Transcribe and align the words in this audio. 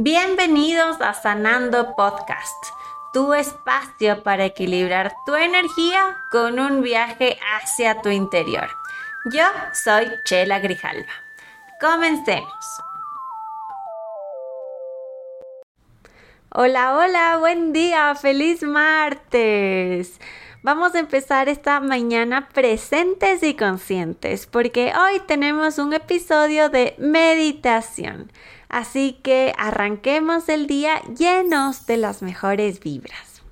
Bienvenidos 0.00 1.00
a 1.00 1.12
Sanando 1.12 1.96
Podcast, 1.96 2.66
tu 3.12 3.34
espacio 3.34 4.22
para 4.22 4.44
equilibrar 4.44 5.12
tu 5.26 5.34
energía 5.34 6.16
con 6.30 6.60
un 6.60 6.82
viaje 6.82 7.36
hacia 7.56 8.00
tu 8.00 8.08
interior. 8.08 8.68
Yo 9.32 9.42
soy 9.72 10.06
Chela 10.24 10.60
Grijalva. 10.60 11.10
Comencemos. 11.80 12.64
Hola, 16.50 16.94
hola, 16.96 17.38
buen 17.38 17.72
día, 17.72 18.14
feliz 18.14 18.62
martes. 18.62 20.20
Vamos 20.62 20.94
a 20.94 21.00
empezar 21.00 21.48
esta 21.48 21.80
mañana 21.80 22.48
presentes 22.50 23.42
y 23.42 23.54
conscientes 23.54 24.46
porque 24.46 24.92
hoy 24.94 25.18
tenemos 25.26 25.78
un 25.78 25.92
episodio 25.92 26.68
de 26.68 26.94
meditación. 26.98 28.30
Así 28.68 29.18
que 29.22 29.54
arranquemos 29.56 30.48
el 30.48 30.66
día 30.66 31.00
llenos 31.16 31.86
de 31.86 31.96
las 31.96 32.22
mejores 32.22 32.80
vibras. 32.80 33.42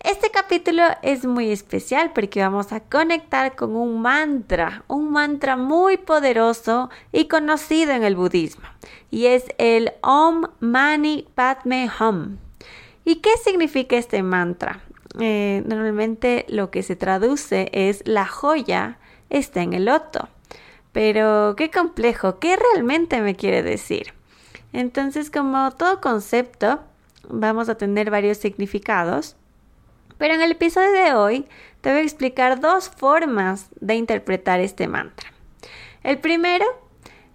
Este 0.00 0.30
capítulo 0.30 0.82
es 1.00 1.24
muy 1.24 1.50
especial 1.50 2.12
porque 2.12 2.42
vamos 2.42 2.72
a 2.72 2.80
conectar 2.80 3.56
con 3.56 3.74
un 3.74 4.02
mantra, 4.02 4.84
un 4.86 5.10
mantra 5.10 5.56
muy 5.56 5.96
poderoso 5.96 6.90
y 7.10 7.24
conocido 7.26 7.92
en 7.92 8.04
el 8.04 8.14
budismo, 8.14 8.68
y 9.10 9.26
es 9.26 9.46
el 9.56 9.94
Om 10.02 10.44
Mani 10.60 11.26
Padme 11.34 11.88
Hum. 11.98 12.36
¿Y 13.06 13.16
qué 13.16 13.30
significa 13.42 13.96
este 13.96 14.22
mantra? 14.22 14.82
Eh, 15.20 15.62
normalmente 15.66 16.44
lo 16.48 16.70
que 16.70 16.82
se 16.82 16.96
traduce 16.96 17.70
es 17.72 18.02
la 18.06 18.26
joya 18.26 18.98
está 19.30 19.62
en 19.62 19.72
el 19.72 19.86
loto. 19.86 20.28
Pero 20.92 21.54
qué 21.56 21.70
complejo, 21.70 22.38
¿qué 22.38 22.56
realmente 22.56 23.22
me 23.22 23.36
quiere 23.36 23.62
decir? 23.62 24.12
Entonces, 24.74 25.30
como 25.30 25.70
todo 25.70 26.00
concepto, 26.00 26.80
vamos 27.28 27.68
a 27.68 27.76
tener 27.76 28.10
varios 28.10 28.38
significados. 28.38 29.36
Pero 30.18 30.34
en 30.34 30.42
el 30.42 30.50
episodio 30.50 30.90
de 30.90 31.14
hoy 31.14 31.46
te 31.80 31.90
voy 31.90 32.00
a 32.00 32.02
explicar 32.02 32.60
dos 32.60 32.88
formas 32.88 33.68
de 33.80 33.94
interpretar 33.94 34.58
este 34.58 34.88
mantra. 34.88 35.32
El 36.02 36.18
primero 36.18 36.66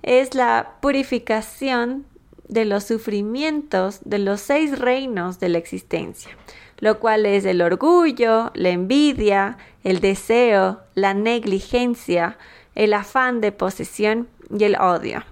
es 0.03 0.36
la 0.36 0.75
purificación 0.81 2.05
de 2.49 2.66
los 2.66 2.83
sufrimientos 2.83 4.02
de 4.03 4.19
los 4.19 4.42
seis 4.42 4.77
reinos 4.77 5.39
de 5.39 5.47
la 5.47 5.59
existencia, 5.59 6.31
lo 6.80 6.99
cual 6.99 7.25
es 7.25 7.45
el 7.45 7.61
orgullo, 7.61 8.52
la 8.53 8.69
envidia, 8.69 9.58
el 9.86 10.02
deseo, 10.02 10.81
la 10.94 11.14
negligencia, 11.14 12.38
el 12.75 12.94
afán 12.94 13.39
de 13.39 13.53
posesión 13.53 14.27
y 14.49 14.66
el 14.66 14.75
odio. 14.75 15.23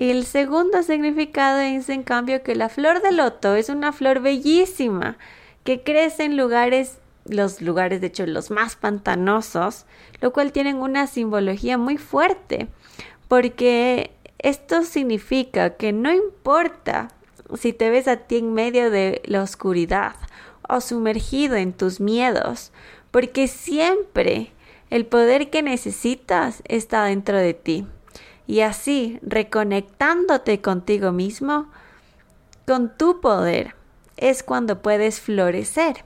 El 0.00 0.24
segundo 0.24 0.82
significado 0.82 1.58
es 1.58 1.90
en 1.90 2.02
cambio 2.04 2.42
que 2.42 2.54
la 2.54 2.70
flor 2.70 3.02
de 3.02 3.12
loto 3.12 3.54
es 3.54 3.68
una 3.68 3.92
flor 3.92 4.20
bellísima 4.20 5.18
que 5.62 5.82
crece 5.82 6.24
en 6.24 6.38
lugares, 6.38 7.00
los 7.26 7.60
lugares 7.60 8.00
de 8.00 8.06
hecho 8.06 8.24
los 8.24 8.50
más 8.50 8.76
pantanosos, 8.76 9.84
lo 10.22 10.32
cual 10.32 10.52
tienen 10.52 10.76
una 10.76 11.06
simbología 11.06 11.76
muy 11.76 11.98
fuerte, 11.98 12.68
porque 13.28 14.10
esto 14.38 14.84
significa 14.84 15.76
que 15.76 15.92
no 15.92 16.10
importa 16.10 17.08
si 17.58 17.74
te 17.74 17.90
ves 17.90 18.08
a 18.08 18.16
ti 18.16 18.38
en 18.38 18.54
medio 18.54 18.90
de 18.90 19.20
la 19.26 19.42
oscuridad 19.42 20.14
o 20.66 20.80
sumergido 20.80 21.56
en 21.56 21.74
tus 21.74 22.00
miedos, 22.00 22.72
porque 23.10 23.48
siempre 23.48 24.50
el 24.88 25.04
poder 25.04 25.50
que 25.50 25.62
necesitas 25.62 26.62
está 26.64 27.04
dentro 27.04 27.36
de 27.36 27.52
ti 27.52 27.86
y 28.50 28.62
así 28.62 29.20
reconectándote 29.22 30.60
contigo 30.60 31.12
mismo, 31.12 31.70
con 32.66 32.96
tu 32.96 33.20
poder, 33.20 33.76
es 34.16 34.42
cuando 34.42 34.82
puedes 34.82 35.20
florecer. 35.20 36.02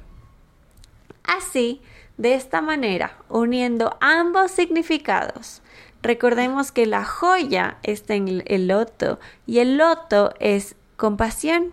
Así, 1.23 1.81
de 2.19 2.35
esta 2.35 2.61
manera, 2.61 3.17
uniendo 3.31 3.97
ambos 4.03 4.51
significados, 4.51 5.63
recordemos 6.03 6.71
que 6.71 6.85
la 6.85 7.07
joya 7.07 7.79
está 7.83 8.13
en 8.13 8.43
el 8.45 8.69
loto 8.69 9.19
y 9.47 9.61
el 9.61 9.79
loto 9.79 10.35
es 10.39 10.77
compasión. 10.99 11.73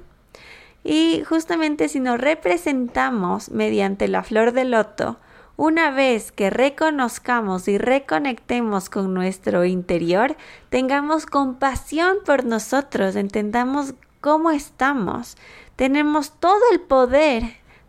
Y 0.85 1.23
justamente 1.27 1.89
si 1.89 1.99
nos 1.99 2.17
representamos 2.17 3.49
mediante 3.51 4.07
la 4.07 4.23
flor 4.23 4.53
de 4.53 4.63
loto, 4.63 5.19
una 5.61 5.91
vez 5.91 6.31
que 6.31 6.49
reconozcamos 6.49 7.67
y 7.67 7.77
reconectemos 7.77 8.89
con 8.89 9.13
nuestro 9.13 9.63
interior, 9.63 10.35
tengamos 10.71 11.27
compasión 11.27 12.17
por 12.25 12.45
nosotros, 12.45 13.15
entendamos 13.15 13.93
cómo 14.21 14.49
estamos, 14.49 15.37
tenemos 15.75 16.31
todo 16.39 16.59
el 16.71 16.79
poder 16.79 17.43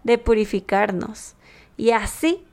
de 0.05 0.19
purificarnos 0.19 1.34
y 1.78 1.93
así 1.93 2.44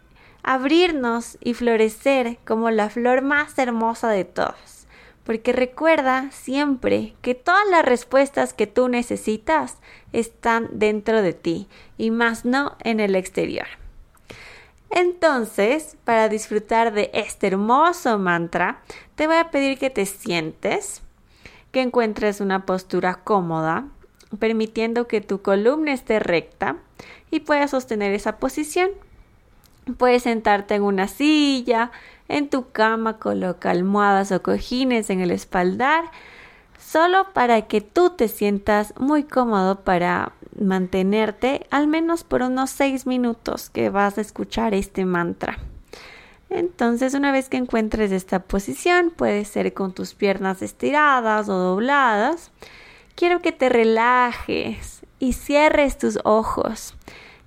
abrirnos 0.42 1.38
y 1.42 1.54
florecer 1.54 2.38
como 2.46 2.72
la 2.72 2.90
flor 2.90 3.22
más 3.22 3.60
hermosa 3.60 4.08
de 4.08 4.24
todas. 4.24 4.88
Porque 5.26 5.52
recuerda 5.52 6.32
siempre 6.32 7.14
que 7.22 7.36
todas 7.36 7.68
las 7.70 7.84
respuestas 7.84 8.54
que 8.54 8.68
tú 8.68 8.88
necesitas 8.88 9.80
están 10.14 10.70
dentro 10.72 11.22
de 11.22 11.34
ti 11.34 11.68
y 11.98 12.10
más 12.10 12.46
no 12.46 12.78
en 12.86 13.02
el 13.02 13.18
exterior. 13.18 13.68
Entonces, 14.92 15.98
para 16.04 16.30
disfrutar 16.30 16.94
de 16.94 17.12
este 17.14 17.48
hermoso 17.48 18.18
mantra, 18.18 18.82
te 19.16 19.28
voy 19.28 19.38
a 19.38 19.52
pedir 19.52 19.78
que 19.78 19.90
te 19.90 20.06
sientes, 20.06 21.02
que 21.72 21.82
encuentres 21.82 22.42
una 22.42 22.66
postura 22.66 23.16
cómoda, 23.24 23.86
permitiendo 24.40 25.08
que 25.08 25.22
tu 25.22 25.42
columna 25.42 25.94
esté 25.94 26.20
recta 26.20 26.78
y 27.32 27.42
puedas 27.42 27.72
sostener 27.72 28.14
esa 28.14 28.38
posición. 28.38 28.90
Puedes 29.98 30.24
sentarte 30.24 30.76
en 30.76 30.84
una 30.84 31.08
silla, 31.08 31.92
en 32.28 32.50
tu 32.50 32.72
cama, 32.72 33.18
coloca 33.18 33.72
almohadas 33.72 34.32
o 34.32 34.42
cojines 34.42 35.10
en 35.10 35.20
el 35.20 35.32
espaldar, 35.32 36.12
solo 36.80 37.28
para 37.34 37.64
que 37.64 37.82
tú 37.82 38.12
te 38.12 38.28
sientas 38.28 38.94
muy 39.00 39.24
cómodo 39.24 39.82
para 39.82 40.34
mantenerte 40.60 41.66
al 41.72 41.88
menos 41.88 42.24
por 42.24 42.42
unos 42.42 42.70
seis 42.70 43.06
minutos 43.06 43.70
que 43.70 43.90
vas 43.90 44.18
a 44.18 44.22
escuchar 44.22 44.74
este 44.74 45.06
mantra. 45.06 45.60
Entonces, 46.50 47.14
una 47.14 47.32
vez 47.32 47.48
que 47.48 47.58
encuentres 47.58 48.12
esta 48.12 48.40
posición, 48.40 49.12
puede 49.16 49.46
ser 49.46 49.74
con 49.74 49.94
tus 49.94 50.16
piernas 50.16 50.62
estiradas 50.62 51.48
o 51.48 51.54
dobladas. 51.54 52.52
Quiero 53.16 53.42
que 53.42 53.52
te 53.52 53.70
relajes 53.70 55.02
y 55.20 55.34
cierres 55.34 55.98
tus 55.98 56.20
ojos, 56.24 56.96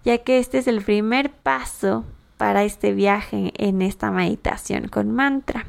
ya 0.05 0.19
que 0.19 0.39
este 0.39 0.59
es 0.59 0.69
el 0.69 0.83
primer 0.83 1.33
paso 1.33 2.05
para 2.37 2.65
este 2.65 2.93
viaje 2.93 3.53
en 3.57 3.83
esta 3.83 4.11
meditación 4.11 4.89
con 4.89 5.11
mantra. 5.11 5.67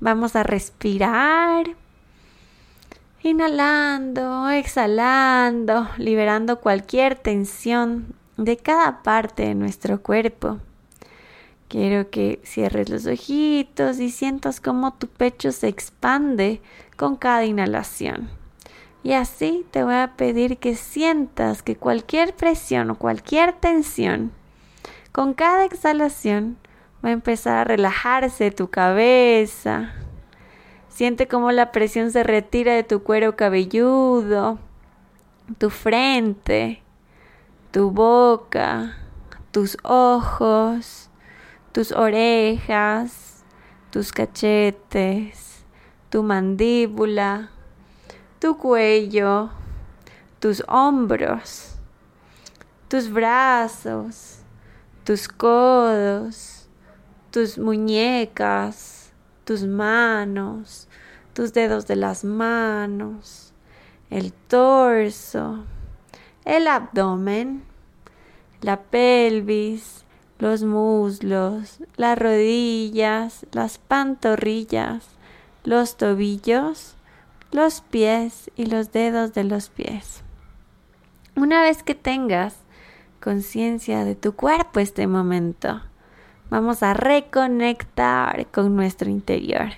Vamos 0.00 0.36
a 0.36 0.42
respirar 0.42 1.66
Inhalando, 3.22 4.48
exhalando, 4.48 5.88
liberando 5.98 6.58
cualquier 6.58 7.16
tensión 7.16 8.14
de 8.38 8.56
cada 8.56 9.02
parte 9.02 9.42
de 9.42 9.54
nuestro 9.54 10.02
cuerpo. 10.02 10.58
Quiero 11.68 12.08
que 12.08 12.40
cierres 12.44 12.88
los 12.88 13.04
ojitos 13.04 14.00
y 14.00 14.10
sientas 14.10 14.62
cómo 14.62 14.94
tu 14.94 15.06
pecho 15.06 15.52
se 15.52 15.68
expande 15.68 16.62
con 16.96 17.16
cada 17.16 17.44
inhalación. 17.44 18.30
Y 19.02 19.12
así 19.12 19.66
te 19.70 19.84
voy 19.84 19.96
a 19.96 20.14
pedir 20.16 20.56
que 20.56 20.74
sientas 20.74 21.62
que 21.62 21.76
cualquier 21.76 22.34
presión 22.34 22.88
o 22.88 22.94
cualquier 22.94 23.52
tensión, 23.52 24.32
con 25.12 25.34
cada 25.34 25.66
exhalación, 25.66 26.56
va 27.04 27.10
a 27.10 27.12
empezar 27.12 27.58
a 27.58 27.64
relajarse 27.64 28.50
tu 28.50 28.70
cabeza, 28.70 29.92
Siente 31.00 31.28
cómo 31.28 31.50
la 31.50 31.72
presión 31.72 32.10
se 32.10 32.22
retira 32.22 32.74
de 32.74 32.84
tu 32.84 33.02
cuero 33.02 33.34
cabelludo, 33.34 34.58
tu 35.56 35.70
frente, 35.70 36.82
tu 37.70 37.90
boca, 37.90 38.98
tus 39.50 39.78
ojos, 39.82 41.08
tus 41.72 41.92
orejas, 41.92 43.42
tus 43.88 44.12
cachetes, 44.12 45.64
tu 46.10 46.22
mandíbula, 46.22 47.48
tu 48.38 48.58
cuello, 48.58 49.48
tus 50.38 50.62
hombros, 50.68 51.76
tus 52.88 53.10
brazos, 53.10 54.42
tus 55.04 55.28
codos, 55.28 56.68
tus 57.30 57.56
muñecas, 57.56 58.99
tus 59.50 59.64
manos, 59.64 60.86
tus 61.32 61.52
dedos 61.52 61.88
de 61.88 61.96
las 61.96 62.22
manos, 62.22 63.52
el 64.08 64.32
torso, 64.32 65.64
el 66.44 66.68
abdomen, 66.68 67.64
la 68.60 68.80
pelvis, 68.80 70.04
los 70.38 70.62
muslos, 70.62 71.80
las 71.96 72.16
rodillas, 72.16 73.44
las 73.50 73.78
pantorrillas, 73.78 75.08
los 75.64 75.96
tobillos, 75.96 76.94
los 77.50 77.80
pies 77.80 78.52
y 78.54 78.66
los 78.66 78.92
dedos 78.92 79.34
de 79.34 79.42
los 79.42 79.68
pies. 79.68 80.22
Una 81.34 81.60
vez 81.60 81.82
que 81.82 81.96
tengas 81.96 82.54
conciencia 83.20 84.04
de 84.04 84.14
tu 84.14 84.36
cuerpo 84.36 84.78
este 84.78 85.08
momento, 85.08 85.82
Vamos 86.50 86.82
a 86.82 86.94
reconectar 86.94 88.46
con 88.48 88.74
nuestro 88.74 89.08
interior 89.08 89.70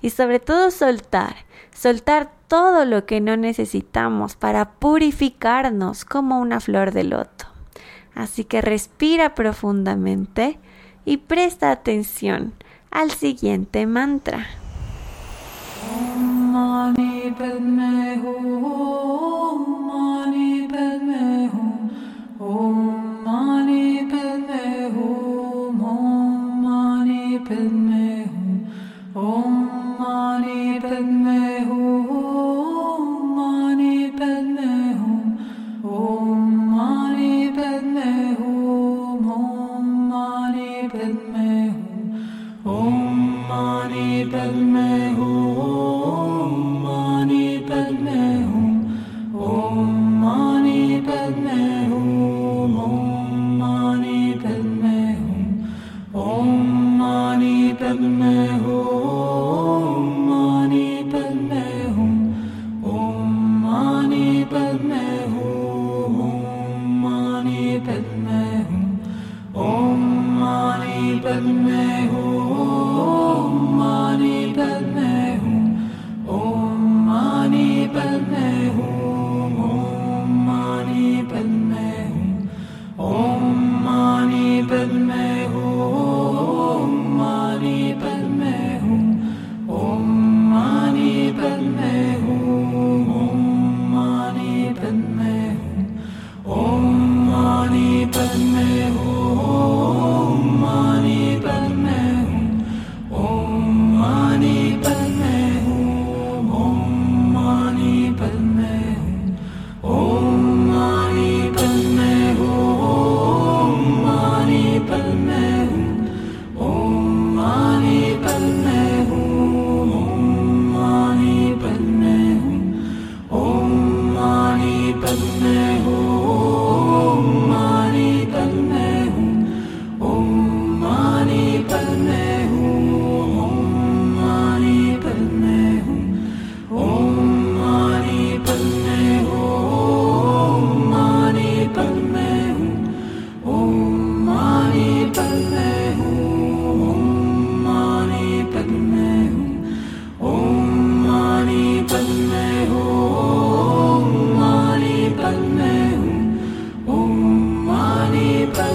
y 0.00 0.10
sobre 0.10 0.38
todo 0.38 0.70
soltar, 0.70 1.34
soltar 1.74 2.30
todo 2.46 2.84
lo 2.84 3.04
que 3.04 3.20
no 3.20 3.36
necesitamos 3.36 4.36
para 4.36 4.70
purificarnos 4.70 6.04
como 6.04 6.38
una 6.38 6.60
flor 6.60 6.92
de 6.92 7.04
loto. 7.04 7.46
Así 8.14 8.44
que 8.44 8.60
respira 8.60 9.34
profundamente 9.34 10.58
y 11.04 11.16
presta 11.16 11.70
atención 11.70 12.54
al 12.90 13.10
siguiente 13.10 13.86
mantra. 13.86 14.46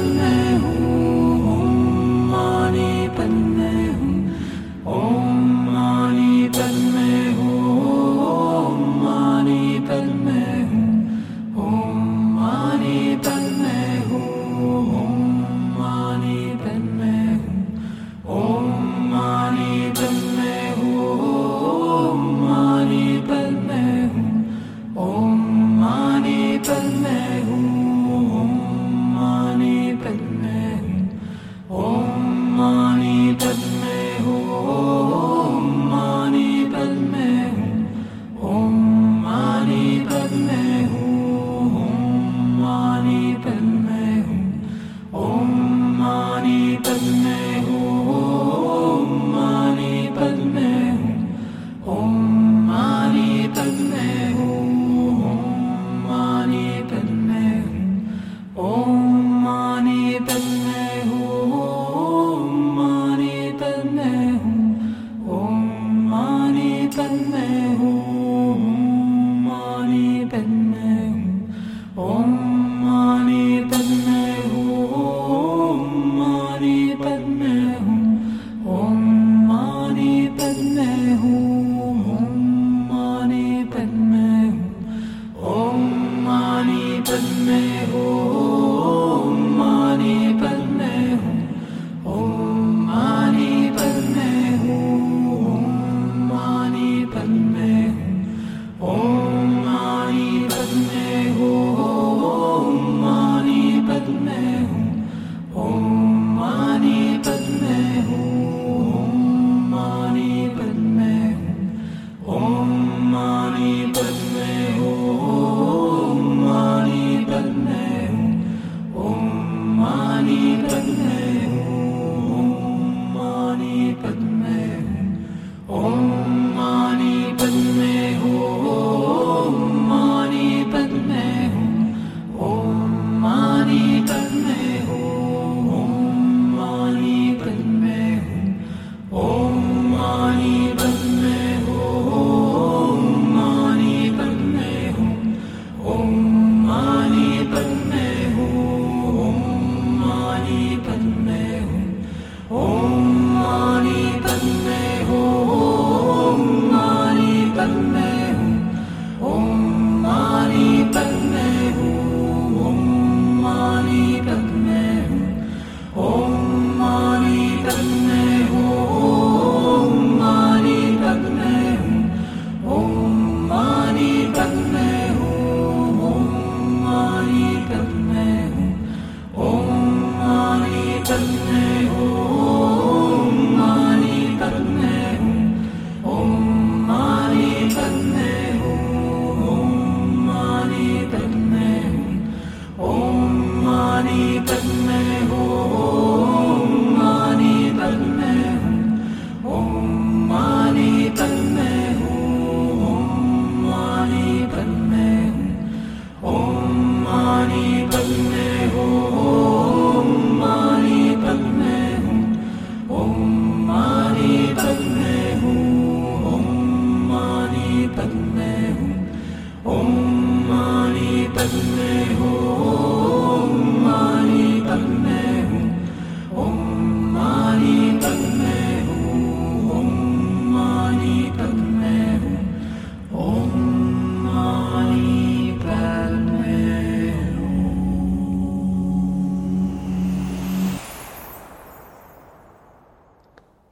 Amen. 0.05 0.44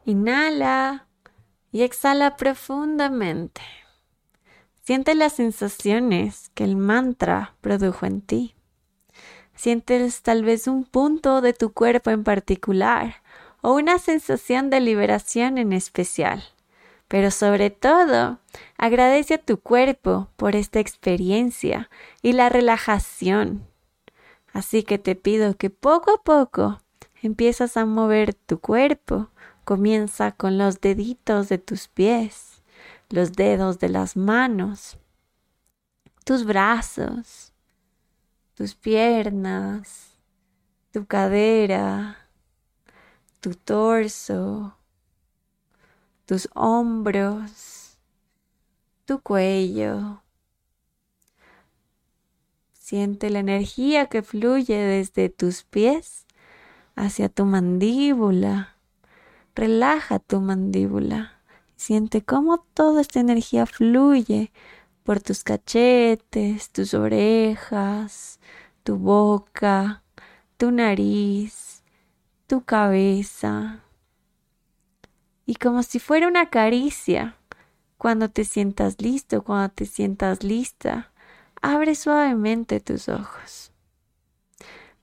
Inhala 0.06 1.08
y 1.72 1.82
exhala 1.82 2.38
profundamente. 2.38 3.83
Siente 4.84 5.16
las 5.16 5.34
sensaciones 5.34 6.52
que 6.54 6.64
el 6.64 6.76
mantra 6.76 7.56
produjo 7.62 8.06
en 8.06 8.22
ti. 8.22 8.56
Sientes 9.56 10.22
tal 10.22 10.44
vez 10.44 10.68
un 10.68 10.84
punto 10.84 11.42
de 11.42 11.54
tu 11.54 11.72
cuerpo 11.72 12.10
en 12.10 12.24
particular 12.24 13.16
o 13.62 13.74
una 13.74 13.98
sensación 13.98 14.70
de 14.70 14.82
liberación 14.82 15.58
en 15.58 15.74
especial. 15.74 16.44
Pero 17.08 17.32
sobre 17.32 17.70
todo, 17.70 18.40
agradece 18.78 19.36
a 19.36 19.38
tu 19.38 19.60
cuerpo 19.60 20.30
por 20.36 20.56
esta 20.56 20.80
experiencia 20.80 21.90
y 22.22 22.34
la 22.34 22.50
relajación. 22.50 23.66
Así 24.52 24.84
que 24.84 24.98
te 24.98 25.16
pido 25.16 25.56
que 25.56 25.70
poco 25.70 26.12
a 26.12 26.24
poco 26.24 26.82
empiezas 27.22 27.78
a 27.78 27.86
mover 27.86 28.34
tu 28.34 28.60
cuerpo 28.60 29.30
Comienza 29.66 30.34
con 30.34 30.58
los 30.58 30.82
deditos 30.82 31.48
de 31.48 31.58
tus 31.58 31.88
pies, 31.88 32.53
los 33.14 33.34
dedos 33.34 33.78
de 33.78 33.90
las 33.90 34.18
manos, 34.18 34.98
tus 36.26 36.46
brazos, 36.46 37.54
tus 38.56 38.74
piernas, 38.74 40.18
tu 40.92 41.06
cadera, 41.06 42.28
tu 43.40 43.54
torso, 43.54 44.76
tus 46.26 46.50
hombros, 46.56 48.00
tu 49.06 49.22
cuello. 49.22 50.24
Siente 52.74 53.30
la 53.30 53.40
energía 53.40 54.08
que 54.08 54.24
fluye 54.24 54.76
desde 54.76 55.30
tus 55.30 55.64
pies 55.64 56.26
hacia 56.96 57.30
tu 57.30 57.46
mandíbula 57.46 58.74
Relaja 59.56 60.18
tu 60.18 60.42
mandíbula. 60.42 61.43
Siente 61.76 62.24
cómo 62.24 62.60
toda 62.74 63.02
esta 63.02 63.20
energía 63.20 63.66
fluye 63.66 64.52
por 65.04 65.20
tus 65.20 65.44
cachetes, 65.44 66.72
tus 66.72 66.94
orejas, 66.94 68.40
tu 68.84 68.98
boca, 68.98 70.04
tu 70.58 70.72
nariz, 70.72 71.84
tu 72.48 72.64
cabeza. 72.64 73.84
Y 75.46 75.56
como 75.56 75.84
si 75.84 76.00
fuera 76.00 76.28
una 76.28 76.50
caricia, 76.50 77.38
cuando 77.98 78.30
te 78.30 78.46
sientas 78.46 79.02
listo, 79.02 79.44
cuando 79.44 79.70
te 79.74 79.86
sientas 79.86 80.44
lista, 80.44 81.12
abre 81.62 81.96
suavemente 81.96 82.80
tus 82.80 83.10
ojos. 83.10 83.72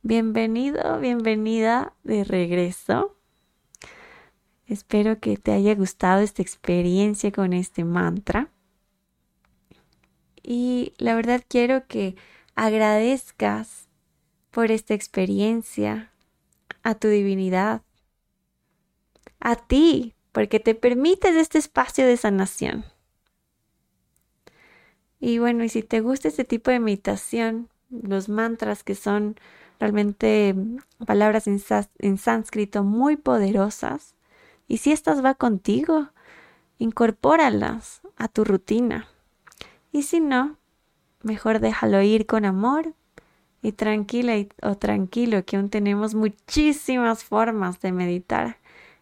Bienvenido, 0.02 0.98
bienvenida 0.98 1.94
de 2.04 2.24
regreso. 2.24 3.19
Espero 4.70 5.18
que 5.18 5.36
te 5.36 5.50
haya 5.50 5.74
gustado 5.74 6.20
esta 6.20 6.42
experiencia 6.42 7.32
con 7.32 7.52
este 7.52 7.84
mantra. 7.84 8.52
Y 10.44 10.94
la 10.98 11.16
verdad 11.16 11.42
quiero 11.48 11.88
que 11.88 12.14
agradezcas 12.54 13.88
por 14.52 14.70
esta 14.70 14.94
experiencia 14.94 16.12
a 16.84 16.94
tu 16.94 17.08
divinidad, 17.08 17.82
a 19.40 19.56
ti, 19.56 20.14
porque 20.30 20.60
te 20.60 20.76
permites 20.76 21.34
este 21.34 21.58
espacio 21.58 22.06
de 22.06 22.16
sanación. 22.16 22.84
Y 25.18 25.40
bueno, 25.40 25.64
y 25.64 25.68
si 25.68 25.82
te 25.82 26.00
gusta 26.00 26.28
este 26.28 26.44
tipo 26.44 26.70
de 26.70 26.78
meditación, 26.78 27.70
los 27.90 28.28
mantras 28.28 28.84
que 28.84 28.94
son 28.94 29.34
realmente 29.80 30.54
palabras 31.04 31.48
en, 31.48 31.60
en 31.98 32.18
sánscrito 32.18 32.84
muy 32.84 33.16
poderosas, 33.16 34.14
y 34.70 34.76
si 34.76 34.92
estas 34.92 35.22
va 35.22 35.34
contigo, 35.34 36.10
incorpóralas 36.78 38.02
a 38.16 38.28
tu 38.28 38.44
rutina. 38.44 39.08
Y 39.90 40.04
si 40.04 40.20
no, 40.20 40.58
mejor 41.24 41.58
déjalo 41.58 42.00
ir 42.02 42.24
con 42.24 42.44
amor 42.44 42.94
y 43.62 43.72
tranquila 43.72 44.34
o 44.62 44.76
tranquilo 44.76 45.44
que 45.44 45.56
aún 45.56 45.70
tenemos 45.70 46.14
muchísimas 46.14 47.24
formas 47.24 47.80
de 47.80 47.90
meditar 47.90 48.58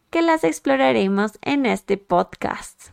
que 0.08 0.22
las 0.22 0.42
exploraremos 0.42 1.38
en 1.42 1.66
este 1.66 1.98
podcast. 1.98 2.92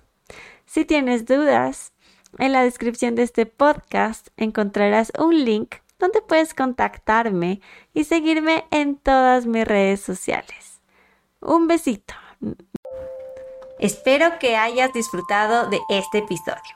Si 0.65 0.83
tienes 0.83 1.25
dudas, 1.25 1.93
en 2.39 2.51
la 2.51 2.63
descripción 2.63 3.15
de 3.15 3.23
este 3.23 3.45
podcast 3.45 4.27
encontrarás 4.35 5.13
un 5.17 5.45
link 5.45 5.75
donde 5.97 6.21
puedes 6.21 6.53
contactarme 6.53 7.61
y 7.93 8.03
seguirme 8.03 8.65
en 8.69 8.97
todas 8.97 9.45
mis 9.45 9.65
redes 9.65 10.01
sociales. 10.01 10.81
Un 11.39 11.69
besito. 11.69 12.15
Espero 13.79 14.39
que 14.39 14.55
hayas 14.55 14.93
disfrutado 14.93 15.67
de 15.69 15.79
este 15.89 16.19
episodio. 16.19 16.75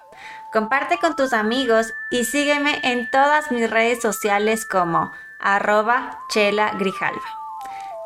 Comparte 0.52 0.98
con 0.98 1.16
tus 1.16 1.34
amigos 1.34 1.94
y 2.12 2.26
sígueme 2.26 2.80
en 2.84 3.10
todas 3.12 3.52
mis 3.52 3.70
redes 3.70 4.02
sociales 4.02 4.66
como 4.66 5.12
arroba 5.40 6.20
chela 6.30 6.72
grijalva. 6.78 7.22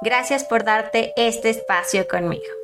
Gracias 0.02 0.44
por 0.44 0.64
darte 0.64 1.14
este 1.16 1.50
espacio 1.50 2.08
conmigo. 2.08 2.63